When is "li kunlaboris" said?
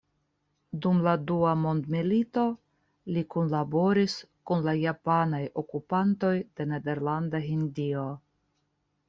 3.17-4.17